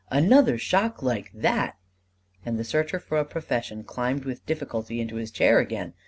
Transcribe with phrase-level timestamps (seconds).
[0.09, 1.77] "Another shock like that!"
[2.43, 5.93] and the searcher for a profession climbed with difficulty into his chair again.